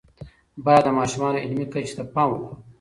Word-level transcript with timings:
باید 0.65 0.83
د 0.85 0.89
ماشومانو 0.99 1.41
علمی 1.45 1.65
کچې 1.73 1.93
ته 1.97 2.03
پام 2.13 2.29
وکړو. 2.31 2.53